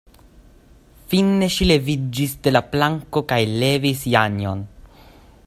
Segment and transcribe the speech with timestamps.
[1.11, 4.67] Fine ŝi leviĝis de la planko kaj levis Janjon.